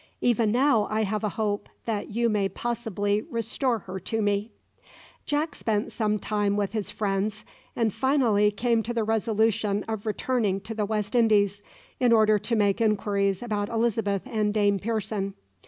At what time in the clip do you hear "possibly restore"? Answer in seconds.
2.49-3.77